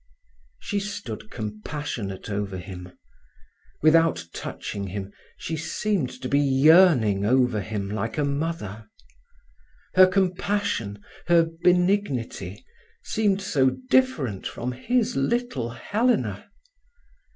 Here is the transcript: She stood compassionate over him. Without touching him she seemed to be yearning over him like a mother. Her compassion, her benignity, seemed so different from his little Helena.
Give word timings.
She 0.57 0.79
stood 0.79 1.29
compassionate 1.29 2.27
over 2.27 2.57
him. 2.57 2.97
Without 3.83 4.25
touching 4.33 4.87
him 4.87 5.13
she 5.37 5.55
seemed 5.55 6.09
to 6.23 6.27
be 6.27 6.39
yearning 6.39 7.23
over 7.23 7.61
him 7.61 7.87
like 7.87 8.17
a 8.17 8.25
mother. 8.25 8.89
Her 9.93 10.07
compassion, 10.07 11.03
her 11.27 11.43
benignity, 11.61 12.65
seemed 13.03 13.43
so 13.43 13.77
different 13.91 14.47
from 14.47 14.71
his 14.71 15.15
little 15.15 15.69
Helena. 15.69 16.49